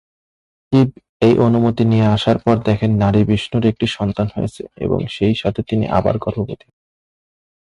[0.73, 0.89] শিব
[1.21, 6.15] এই অনুমতি নিয়ে আসার পর দেখেন নারী-বিষ্ণুর একটি সন্তান হয়েছে, এবং সেই সাথে তিনি আবার
[6.17, 6.71] গর্ভবতী হয়েছেন।